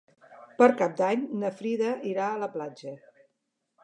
[0.61, 2.95] Per Cap d'Any na Frida irà a la platja.